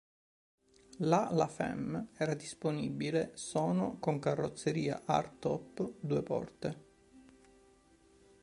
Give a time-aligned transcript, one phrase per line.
[1.01, 6.77] La La Femme era disponibile sono con carrozzeria hard-top due porte.